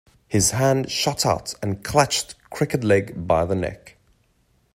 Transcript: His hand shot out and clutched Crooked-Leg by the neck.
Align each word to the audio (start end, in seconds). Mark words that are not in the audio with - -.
His 0.27 0.49
hand 0.49 0.89
shot 0.89 1.27
out 1.27 1.53
and 1.61 1.83
clutched 1.83 2.33
Crooked-Leg 2.49 3.27
by 3.27 3.45
the 3.45 3.53
neck. 3.53 3.97